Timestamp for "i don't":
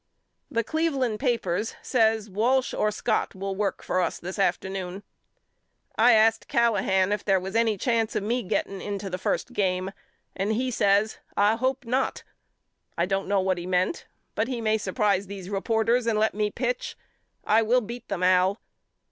12.97-13.27